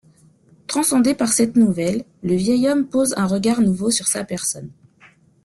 [0.65, 4.71] Transcendé par cette nouvelle, le vieil homme pose un regard nouveau sur sa personne.